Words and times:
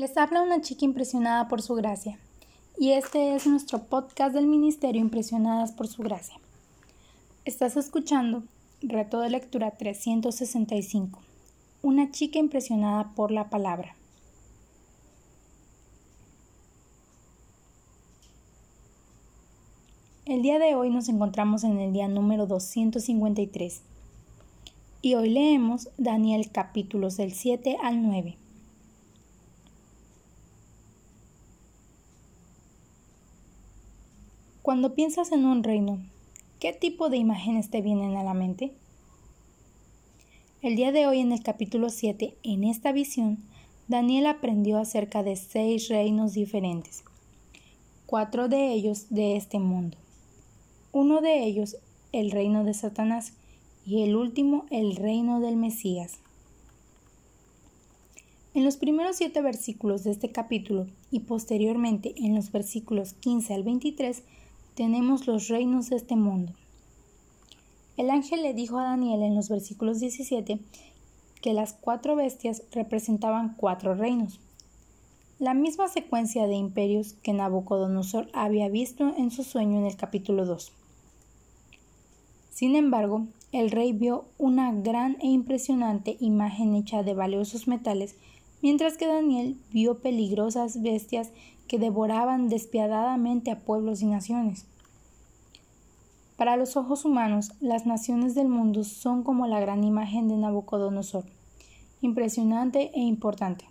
Les 0.00 0.16
habla 0.16 0.40
una 0.40 0.62
chica 0.62 0.86
impresionada 0.86 1.46
por 1.46 1.60
su 1.60 1.74
gracia, 1.74 2.18
y 2.78 2.92
este 2.92 3.34
es 3.34 3.46
nuestro 3.46 3.80
podcast 3.80 4.34
del 4.34 4.46
Ministerio 4.46 4.98
Impresionadas 4.98 5.72
por 5.72 5.88
su 5.88 6.02
gracia. 6.02 6.36
Estás 7.44 7.76
escuchando 7.76 8.42
Reto 8.80 9.20
de 9.20 9.28
Lectura 9.28 9.72
365, 9.72 11.20
una 11.82 12.10
chica 12.10 12.38
impresionada 12.38 13.12
por 13.14 13.30
la 13.30 13.50
palabra. 13.50 13.94
El 20.24 20.40
día 20.40 20.58
de 20.58 20.74
hoy 20.76 20.88
nos 20.88 21.10
encontramos 21.10 21.62
en 21.62 21.78
el 21.78 21.92
día 21.92 22.08
número 22.08 22.46
253 22.46 23.82
y 25.02 25.14
hoy 25.14 25.28
leemos 25.28 25.90
Daniel 25.98 26.50
capítulos 26.50 27.18
del 27.18 27.32
7 27.34 27.76
al 27.82 28.02
9. 28.02 28.38
Cuando 34.62 34.94
piensas 34.94 35.32
en 35.32 35.46
un 35.46 35.62
reino, 35.62 36.00
¿qué 36.58 36.74
tipo 36.74 37.08
de 37.08 37.16
imágenes 37.16 37.70
te 37.70 37.80
vienen 37.80 38.18
a 38.18 38.22
la 38.22 38.34
mente? 38.34 38.74
El 40.60 40.76
día 40.76 40.92
de 40.92 41.06
hoy 41.06 41.20
en 41.20 41.32
el 41.32 41.42
capítulo 41.42 41.88
7, 41.88 42.36
en 42.42 42.64
esta 42.64 42.92
visión, 42.92 43.38
Daniel 43.88 44.26
aprendió 44.26 44.78
acerca 44.78 45.22
de 45.22 45.36
seis 45.36 45.88
reinos 45.88 46.34
diferentes, 46.34 47.04
cuatro 48.04 48.48
de 48.48 48.74
ellos 48.74 49.06
de 49.08 49.36
este 49.36 49.58
mundo, 49.58 49.96
uno 50.92 51.22
de 51.22 51.42
ellos 51.42 51.78
el 52.12 52.30
reino 52.30 52.62
de 52.62 52.74
Satanás 52.74 53.32
y 53.86 54.02
el 54.02 54.14
último 54.14 54.66
el 54.70 54.94
reino 54.94 55.40
del 55.40 55.56
Mesías. 55.56 56.18
En 58.52 58.64
los 58.64 58.76
primeros 58.76 59.16
siete 59.16 59.40
versículos 59.40 60.04
de 60.04 60.10
este 60.10 60.30
capítulo 60.30 60.86
y 61.10 61.20
posteriormente 61.20 62.12
en 62.18 62.34
los 62.34 62.52
versículos 62.52 63.14
15 63.14 63.54
al 63.54 63.62
23 63.62 64.22
tenemos 64.80 65.26
los 65.26 65.48
reinos 65.48 65.90
de 65.90 65.96
este 65.96 66.16
mundo. 66.16 66.54
El 67.98 68.08
ángel 68.08 68.42
le 68.42 68.54
dijo 68.54 68.78
a 68.78 68.84
Daniel 68.84 69.22
en 69.22 69.34
los 69.34 69.50
versículos 69.50 70.00
17 70.00 70.58
que 71.42 71.52
las 71.52 71.74
cuatro 71.74 72.16
bestias 72.16 72.62
representaban 72.72 73.56
cuatro 73.58 73.94
reinos, 73.94 74.40
la 75.38 75.52
misma 75.52 75.88
secuencia 75.88 76.46
de 76.46 76.54
imperios 76.54 77.12
que 77.22 77.34
Nabucodonosor 77.34 78.30
había 78.32 78.70
visto 78.70 79.14
en 79.18 79.30
su 79.30 79.44
sueño 79.44 79.80
en 79.80 79.84
el 79.84 79.96
capítulo 79.96 80.46
2. 80.46 80.72
Sin 82.48 82.74
embargo, 82.74 83.26
el 83.52 83.70
rey 83.70 83.92
vio 83.92 84.24
una 84.38 84.72
gran 84.72 85.18
e 85.20 85.26
impresionante 85.26 86.16
imagen 86.20 86.74
hecha 86.74 87.02
de 87.02 87.12
valiosos 87.12 87.68
metales, 87.68 88.16
mientras 88.62 88.96
que 88.96 89.06
Daniel 89.06 89.56
vio 89.72 89.98
peligrosas 89.98 90.82
bestias 90.82 91.30
que 91.66 91.78
devoraban 91.78 92.48
despiadadamente 92.48 93.50
a 93.50 93.60
pueblos 93.60 94.02
y 94.02 94.06
naciones. 94.06 94.66
Para 96.36 96.56
los 96.56 96.76
ojos 96.76 97.04
humanos, 97.04 97.52
las 97.60 97.86
naciones 97.86 98.34
del 98.34 98.48
mundo 98.48 98.82
son 98.84 99.22
como 99.22 99.46
la 99.46 99.60
gran 99.60 99.84
imagen 99.84 100.26
de 100.28 100.36
Nabucodonosor, 100.36 101.24
impresionante 102.00 102.90
e 102.94 103.00
importante. 103.00 103.66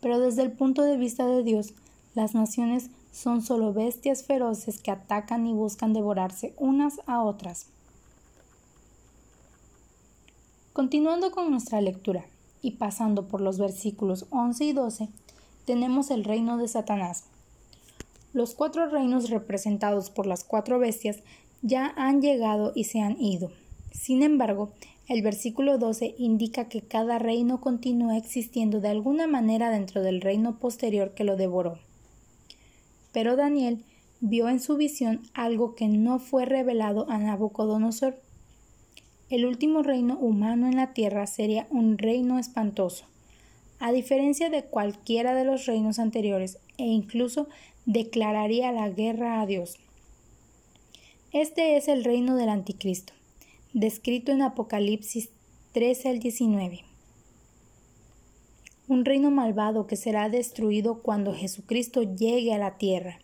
Pero 0.00 0.18
desde 0.20 0.42
el 0.42 0.52
punto 0.52 0.82
de 0.82 0.96
vista 0.96 1.26
de 1.26 1.42
Dios, 1.42 1.74
las 2.14 2.34
naciones 2.34 2.90
son 3.12 3.42
solo 3.42 3.72
bestias 3.72 4.24
feroces 4.24 4.78
que 4.78 4.90
atacan 4.90 5.46
y 5.46 5.52
buscan 5.52 5.92
devorarse 5.92 6.54
unas 6.58 7.00
a 7.06 7.22
otras. 7.22 7.66
Continuando 10.72 11.30
con 11.30 11.50
nuestra 11.50 11.80
lectura 11.80 12.24
y 12.62 12.72
pasando 12.72 13.28
por 13.28 13.40
los 13.40 13.58
versículos 13.58 14.26
11 14.30 14.64
y 14.64 14.72
12, 14.72 15.08
tenemos 15.66 16.10
el 16.10 16.24
reino 16.24 16.56
de 16.56 16.68
Satanás, 16.68 17.24
los 18.32 18.54
cuatro 18.54 18.88
reinos 18.88 19.28
representados 19.28 20.08
por 20.08 20.26
las 20.26 20.42
cuatro 20.42 20.78
bestias 20.78 21.18
ya 21.60 21.92
han 21.96 22.22
llegado 22.22 22.72
y 22.74 22.84
se 22.84 23.00
han 23.00 23.20
ido. 23.20 23.50
Sin 23.92 24.22
embargo, 24.22 24.70
el 25.06 25.20
versículo 25.20 25.76
12 25.76 26.14
indica 26.16 26.68
que 26.68 26.80
cada 26.80 27.18
reino 27.18 27.60
continúa 27.60 28.16
existiendo 28.16 28.80
de 28.80 28.88
alguna 28.88 29.26
manera 29.26 29.68
dentro 29.68 30.00
del 30.02 30.22
reino 30.22 30.58
posterior 30.58 31.12
que 31.12 31.24
lo 31.24 31.36
devoró. 31.36 31.78
Pero 33.12 33.36
Daniel 33.36 33.84
vio 34.20 34.48
en 34.48 34.60
su 34.60 34.78
visión 34.78 35.20
algo 35.34 35.74
que 35.74 35.88
no 35.88 36.18
fue 36.18 36.46
revelado 36.46 37.10
a 37.10 37.18
Nabucodonosor. 37.18 38.16
El 39.32 39.46
último 39.46 39.82
reino 39.82 40.18
humano 40.18 40.66
en 40.66 40.76
la 40.76 40.92
tierra 40.92 41.26
sería 41.26 41.66
un 41.70 41.96
reino 41.96 42.38
espantoso. 42.38 43.06
A 43.78 43.90
diferencia 43.90 44.50
de 44.50 44.62
cualquiera 44.62 45.34
de 45.34 45.46
los 45.46 45.64
reinos 45.64 45.98
anteriores 45.98 46.58
e 46.76 46.84
incluso 46.84 47.48
declararía 47.86 48.72
la 48.72 48.90
guerra 48.90 49.40
a 49.40 49.46
Dios. 49.46 49.78
Este 51.32 51.78
es 51.78 51.88
el 51.88 52.04
reino 52.04 52.36
del 52.36 52.50
anticristo, 52.50 53.14
descrito 53.72 54.32
en 54.32 54.42
Apocalipsis 54.42 55.30
13 55.72 56.10
al 56.10 56.18
19. 56.18 56.80
Un 58.86 59.06
reino 59.06 59.30
malvado 59.30 59.86
que 59.86 59.96
será 59.96 60.28
destruido 60.28 61.00
cuando 61.00 61.32
Jesucristo 61.32 62.02
llegue 62.02 62.52
a 62.52 62.58
la 62.58 62.76
tierra. 62.76 63.18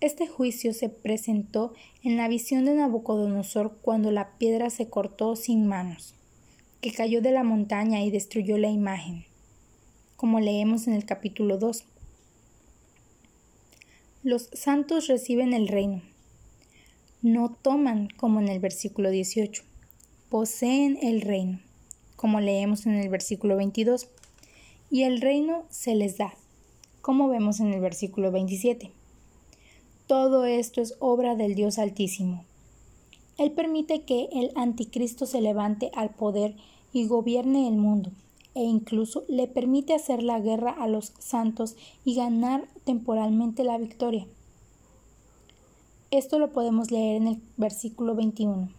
Este 0.00 0.26
juicio 0.26 0.72
se 0.74 0.88
presentó 0.88 1.72
en 2.02 2.16
la 2.16 2.28
visión 2.28 2.64
de 2.64 2.74
Nabucodonosor 2.74 3.78
cuando 3.82 4.10
la 4.10 4.36
piedra 4.38 4.70
se 4.70 4.88
cortó 4.88 5.36
sin 5.36 5.66
manos, 5.66 6.14
que 6.80 6.92
cayó 6.92 7.22
de 7.22 7.32
la 7.32 7.44
montaña 7.44 8.02
y 8.02 8.10
destruyó 8.10 8.58
la 8.58 8.68
imagen, 8.68 9.24
como 10.16 10.40
leemos 10.40 10.86
en 10.86 10.94
el 10.94 11.04
capítulo 11.04 11.58
2 11.58 11.84
los 14.26 14.50
santos 14.54 15.06
reciben 15.06 15.52
el 15.52 15.68
reino. 15.68 16.02
No 17.22 17.56
toman, 17.62 18.08
como 18.16 18.40
en 18.40 18.48
el 18.48 18.58
versículo 18.58 19.10
18, 19.10 19.62
poseen 20.28 20.98
el 21.00 21.20
reino, 21.20 21.60
como 22.16 22.40
leemos 22.40 22.86
en 22.86 22.96
el 22.96 23.08
versículo 23.08 23.56
22, 23.56 24.08
y 24.90 25.04
el 25.04 25.20
reino 25.20 25.64
se 25.70 25.94
les 25.94 26.18
da, 26.18 26.34
como 27.02 27.28
vemos 27.28 27.60
en 27.60 27.72
el 27.72 27.80
versículo 27.80 28.32
27. 28.32 28.90
Todo 30.06 30.44
esto 30.44 30.80
es 30.80 30.94
obra 31.00 31.34
del 31.34 31.56
Dios 31.56 31.78
Altísimo. 31.78 32.44
Él 33.38 33.50
permite 33.50 34.02
que 34.02 34.28
el 34.32 34.52
anticristo 34.54 35.26
se 35.26 35.40
levante 35.40 35.90
al 35.94 36.10
poder 36.10 36.54
y 36.92 37.06
gobierne 37.06 37.66
el 37.66 37.76
mundo 37.76 38.10
e 38.54 38.62
incluso 38.62 39.24
le 39.28 39.48
permite 39.48 39.94
hacer 39.94 40.22
la 40.22 40.40
guerra 40.40 40.70
a 40.70 40.86
los 40.86 41.12
santos 41.18 41.76
y 42.04 42.14
ganar 42.14 42.66
temporalmente 42.84 43.64
la 43.64 43.78
victoria. 43.78 44.26
Esto 46.12 46.38
lo 46.38 46.52
podemos 46.52 46.90
leer 46.90 47.16
en 47.16 47.26
el 47.26 47.42
versículo 47.56 48.14
21. 48.14 48.70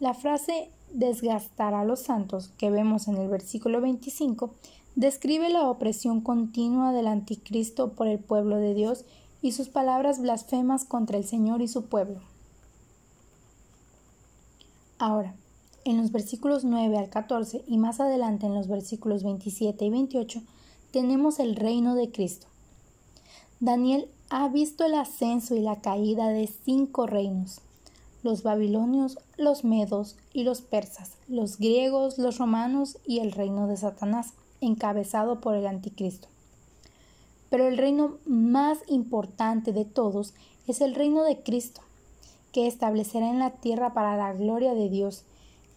La 0.00 0.14
frase 0.14 0.70
desgastar 0.92 1.74
a 1.74 1.84
los 1.84 2.00
santos 2.00 2.50
que 2.56 2.70
vemos 2.70 3.08
en 3.08 3.16
el 3.16 3.28
versículo 3.28 3.80
25 3.82 4.54
describe 4.96 5.50
la 5.50 5.68
opresión 5.68 6.22
continua 6.22 6.92
del 6.92 7.06
anticristo 7.06 7.92
por 7.92 8.08
el 8.08 8.18
pueblo 8.18 8.56
de 8.56 8.74
Dios 8.74 9.04
y 9.42 9.52
sus 9.52 9.68
palabras 9.68 10.20
blasfemas 10.20 10.84
contra 10.84 11.18
el 11.18 11.24
Señor 11.24 11.62
y 11.62 11.68
su 11.68 11.86
pueblo. 11.86 12.20
Ahora, 14.98 15.34
en 15.84 15.96
los 15.96 16.12
versículos 16.12 16.64
9 16.64 16.98
al 16.98 17.08
14 17.08 17.64
y 17.66 17.78
más 17.78 18.00
adelante 18.00 18.46
en 18.46 18.54
los 18.54 18.68
versículos 18.68 19.22
27 19.22 19.84
y 19.84 19.90
28 19.90 20.42
tenemos 20.90 21.38
el 21.38 21.56
reino 21.56 21.94
de 21.94 22.10
Cristo. 22.10 22.46
Daniel 23.60 24.08
ha 24.28 24.48
visto 24.48 24.84
el 24.84 24.94
ascenso 24.94 25.54
y 25.54 25.60
la 25.60 25.80
caída 25.80 26.28
de 26.28 26.46
cinco 26.46 27.06
reinos, 27.06 27.60
los 28.22 28.42
babilonios, 28.42 29.18
los 29.36 29.64
medos 29.64 30.16
y 30.32 30.44
los 30.44 30.60
persas, 30.60 31.12
los 31.28 31.58
griegos, 31.58 32.18
los 32.18 32.38
romanos 32.38 32.98
y 33.06 33.20
el 33.20 33.32
reino 33.32 33.66
de 33.66 33.76
Satanás, 33.76 34.34
encabezado 34.60 35.40
por 35.40 35.54
el 35.56 35.66
anticristo. 35.66 36.28
Pero 37.50 37.68
el 37.68 37.76
reino 37.76 38.18
más 38.24 38.78
importante 38.86 39.72
de 39.72 39.84
todos 39.84 40.32
es 40.66 40.80
el 40.80 40.94
reino 40.94 41.24
de 41.24 41.42
Cristo, 41.42 41.82
que 42.52 42.66
establecerá 42.66 43.28
en 43.28 43.38
la 43.38 43.50
tierra 43.50 43.92
para 43.92 44.16
la 44.16 44.32
gloria 44.32 44.72
de 44.72 44.88
Dios 44.88 45.24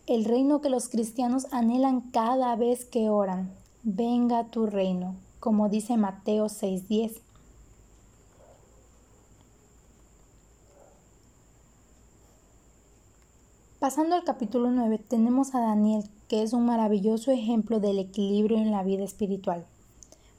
el 0.05 0.25
reino 0.25 0.59
que 0.59 0.69
los 0.69 0.89
cristianos 0.89 1.47
anhelan 1.51 2.01
cada 2.11 2.55
vez 2.57 2.83
que 2.83 3.09
oran. 3.09 3.51
Venga 3.83 4.45
tu 4.45 4.65
reino, 4.65 5.15
como 5.39 5.69
dice 5.69 5.95
Mateo 5.95 6.49
6:10. 6.49 7.21
Pasando 13.79 14.15
al 14.15 14.23
capítulo 14.23 14.71
9, 14.71 14.97
tenemos 14.97 15.55
a 15.55 15.59
Daniel, 15.59 16.03
que 16.29 16.41
es 16.41 16.53
un 16.53 16.65
maravilloso 16.65 17.31
ejemplo 17.31 17.79
del 17.79 17.99
equilibrio 17.99 18.57
en 18.57 18.71
la 18.71 18.83
vida 18.83 19.03
espiritual, 19.03 19.65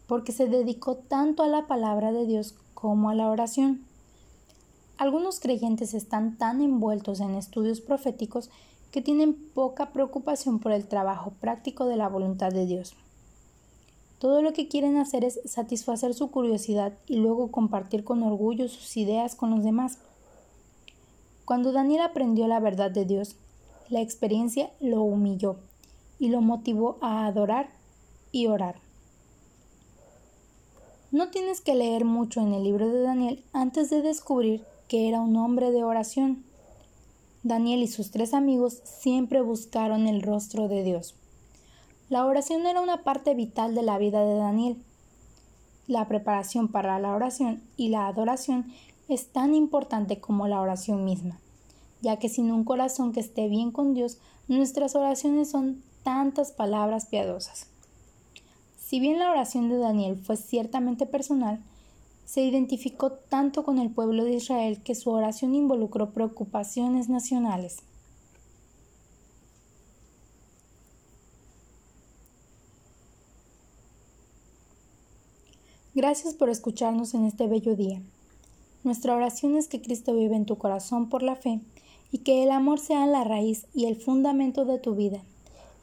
porque 0.07 0.33
se 0.33 0.47
dedicó 0.47 0.97
tanto 0.97 1.43
a 1.43 1.49
la 1.49 1.67
palabra 1.67 2.13
de 2.13 2.27
Dios 2.27 2.55
como 2.75 3.11
a 3.11 3.15
la 3.15 3.29
oración. 3.29 3.85
Algunos 4.97 5.41
creyentes 5.41 5.95
están 5.95 6.37
tan 6.37 6.61
envueltos 6.61 7.21
en 7.21 7.35
estudios 7.35 7.81
proféticos 7.81 8.51
que 8.93 9.03
tienen 9.03 9.35
poca 9.35 9.91
preocupación 9.91 10.61
por 10.61 10.71
el 10.71 10.87
trabajo 10.87 11.33
práctico 11.41 11.87
de 11.87 11.97
la 11.97 12.09
voluntad 12.09 12.53
de 12.53 12.67
Dios. 12.67 12.95
Todo 14.21 14.41
lo 14.41 14.53
que 14.53 14.69
quieren 14.69 14.97
hacer 14.97 15.25
es 15.25 15.41
satisfacer 15.45 16.15
su 16.15 16.31
curiosidad 16.31 16.93
y 17.09 17.17
luego 17.17 17.51
compartir 17.51 18.05
con 18.05 18.23
orgullo 18.23 18.69
sus 18.69 18.97
ideas 18.97 19.35
con 19.35 19.51
los 19.51 19.65
demás. 19.65 19.99
Cuando 21.45 21.73
Daniel 21.73 22.03
aprendió 22.03 22.47
la 22.47 22.61
verdad 22.61 22.91
de 22.91 23.05
Dios, 23.05 23.37
la 23.89 24.01
experiencia 24.01 24.71
lo 24.81 25.03
humilló 25.03 25.57
y 26.19 26.29
lo 26.29 26.41
motivó 26.41 26.97
a 27.01 27.27
adorar 27.27 27.69
y 28.31 28.47
orar. 28.47 28.84
No 31.15 31.29
tienes 31.29 31.61
que 31.61 31.77
leer 31.77 32.05
mucho 32.05 32.41
en 32.41 32.53
el 32.53 32.65
libro 32.65 32.89
de 32.89 33.01
Daniel 33.01 33.45
antes 33.53 33.89
de 33.89 34.03
descubrir 34.03 34.65
que 34.89 35.09
era 35.09 35.21
un 35.21 35.37
hombre 35.37 35.71
de 35.71 35.85
oración. 35.85 36.43
Daniel 37.45 37.85
y 37.85 37.87
sus 37.87 38.11
tres 38.11 38.35
amigos 38.35 38.81
siempre 38.83 39.41
buscaron 39.41 40.09
el 40.09 40.23
rostro 40.23 40.67
de 40.67 40.83
Dios. 40.83 41.15
La 42.09 42.27
oración 42.27 42.67
era 42.67 42.81
una 42.81 43.05
parte 43.05 43.33
vital 43.35 43.77
de 43.77 43.83
la 43.83 43.97
vida 43.97 44.25
de 44.25 44.35
Daniel. 44.35 44.77
La 45.87 46.09
preparación 46.09 46.67
para 46.67 46.99
la 46.99 47.15
oración 47.15 47.63
y 47.77 47.91
la 47.91 48.09
adoración 48.09 48.73
es 49.07 49.29
tan 49.29 49.55
importante 49.55 50.19
como 50.19 50.49
la 50.49 50.61
oración 50.61 51.05
misma, 51.05 51.39
ya 52.03 52.19
que 52.19 52.29
sin 52.29 52.51
un 52.51 52.65
corazón 52.65 53.13
que 53.13 53.21
esté 53.21 53.47
bien 53.47 53.71
con 53.71 53.95
Dios, 53.95 54.19
nuestras 54.49 54.97
oraciones 54.97 55.49
son 55.49 55.81
tantas 56.03 56.51
palabras 56.51 57.07
piadosas. 57.07 57.69
Si 58.95 59.01
bien 59.01 59.19
la 59.19 59.29
oración 59.29 59.69
de 59.69 59.77
Daniel 59.77 60.17
fue 60.17 60.37
ciertamente 60.37 61.05
personal, 61.05 61.59
se 62.25 62.45
identificó 62.45 63.11
tanto 63.11 63.65
con 63.65 63.81
el 63.81 63.91
pueblo 63.91 64.23
de 64.23 64.35
Israel 64.35 64.85
que 64.85 64.95
su 64.95 65.11
oración 65.11 65.57
involucró 65.57 66.13
preocupaciones 66.13 67.09
nacionales. 67.09 67.79
Gracias 75.97 76.35
por 76.35 76.49
escucharnos 76.49 77.15
en 77.15 77.25
este 77.25 77.49
bello 77.49 77.75
día. 77.75 78.01
Nuestra 78.85 79.17
oración 79.17 79.57
es 79.57 79.67
que 79.67 79.83
Cristo 79.83 80.15
vive 80.15 80.37
en 80.37 80.47
tu 80.47 80.57
corazón 80.57 81.09
por 81.09 81.25
la 81.25 81.35
fe 81.35 81.59
y 82.13 82.19
que 82.19 82.45
el 82.45 82.53
amor 82.53 82.79
sea 82.79 83.09
la 83.09 83.25
raíz 83.25 83.67
y 83.75 83.87
el 83.87 83.97
fundamento 83.97 84.65
de 84.65 84.79
tu 84.79 84.95
vida, 84.95 85.25